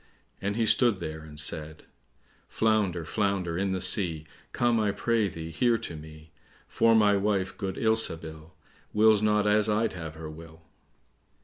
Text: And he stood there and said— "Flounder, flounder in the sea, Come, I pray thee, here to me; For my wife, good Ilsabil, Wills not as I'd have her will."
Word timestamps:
And 0.41 0.55
he 0.55 0.65
stood 0.65 0.97
there 0.99 1.19
and 1.19 1.39
said— 1.39 1.83
"Flounder, 2.49 3.05
flounder 3.05 3.55
in 3.55 3.71
the 3.71 3.79
sea, 3.79 4.25
Come, 4.51 4.79
I 4.79 4.91
pray 4.91 5.27
thee, 5.27 5.51
here 5.51 5.77
to 5.77 5.95
me; 5.95 6.31
For 6.67 6.95
my 6.95 7.15
wife, 7.15 7.55
good 7.55 7.75
Ilsabil, 7.77 8.49
Wills 8.93 9.21
not 9.21 9.45
as 9.45 9.69
I'd 9.69 9.93
have 9.93 10.15
her 10.15 10.27
will." 10.27 10.63